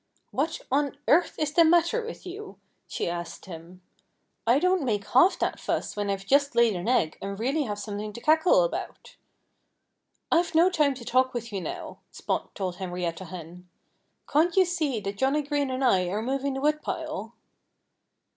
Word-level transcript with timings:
"What 0.31 0.61
on 0.71 0.97
earth 1.07 1.35
is 1.37 1.53
the 1.53 1.63
matter 1.63 2.03
with 2.03 2.25
you?" 2.25 2.57
she 2.87 3.07
asked 3.07 3.45
him. 3.45 3.83
"I 4.47 4.57
don't 4.57 4.83
make 4.83 5.05
half 5.05 5.37
that 5.37 5.59
fuss 5.59 5.95
when 5.95 6.09
I've 6.09 6.25
just 6.25 6.55
laid 6.55 6.75
an 6.75 6.87
egg 6.87 7.19
and 7.21 7.39
really 7.39 7.65
have 7.65 7.77
something 7.77 8.11
to 8.13 8.19
cackle 8.19 8.63
about." 8.63 9.15
"I've 10.31 10.55
no 10.55 10.71
time 10.71 10.95
to 10.95 11.05
talk 11.05 11.35
with 11.35 11.53
you 11.53 11.61
now," 11.61 11.99
Spot 12.09 12.49
told 12.55 12.77
Henrietta 12.77 13.25
Hen. 13.25 13.69
"Can't 14.27 14.55
you 14.55 14.65
see 14.65 15.01
that 15.01 15.17
Johnnie 15.19 15.43
Green 15.43 15.69
and 15.69 15.83
I 15.83 16.07
are 16.07 16.23
moving 16.23 16.55
the 16.55 16.61
woodpile?" 16.61 17.35